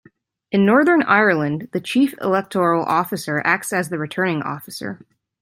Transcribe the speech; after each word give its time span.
In 0.51 0.65
Northern 0.65 1.03
Ireland, 1.03 1.67
the 1.73 1.79
Chief 1.79 2.15
Electoral 2.21 2.83
Officer 2.85 3.39
acts 3.45 3.71
as 3.71 3.89
the 3.89 3.99
returning 3.99 4.41
officer. 4.41 5.05